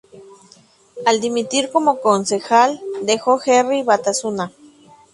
[1.05, 4.51] Al dimitir como concejal, dejó Herri Batasuna.